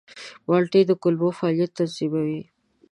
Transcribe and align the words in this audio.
مالټې 0.47 0.81
د 0.85 0.91
کولمو 1.01 1.29
فعالیت 1.39 1.71
تنظیموي. 1.77 2.41